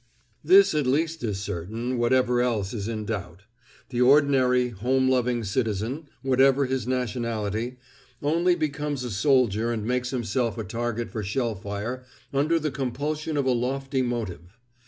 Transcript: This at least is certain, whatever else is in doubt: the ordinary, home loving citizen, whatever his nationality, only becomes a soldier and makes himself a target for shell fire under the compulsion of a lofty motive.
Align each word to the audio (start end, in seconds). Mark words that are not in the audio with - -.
This 0.43 0.73
at 0.73 0.87
least 0.87 1.23
is 1.23 1.39
certain, 1.39 1.99
whatever 1.99 2.41
else 2.41 2.73
is 2.73 2.87
in 2.87 3.05
doubt: 3.05 3.43
the 3.89 4.01
ordinary, 4.01 4.69
home 4.69 5.07
loving 5.07 5.43
citizen, 5.43 6.07
whatever 6.23 6.65
his 6.65 6.87
nationality, 6.87 7.77
only 8.19 8.55
becomes 8.55 9.03
a 9.03 9.11
soldier 9.11 9.71
and 9.71 9.85
makes 9.85 10.09
himself 10.09 10.57
a 10.57 10.63
target 10.63 11.11
for 11.11 11.21
shell 11.21 11.53
fire 11.53 12.03
under 12.33 12.57
the 12.57 12.71
compulsion 12.71 13.37
of 13.37 13.45
a 13.45 13.51
lofty 13.51 14.01
motive. 14.01 14.57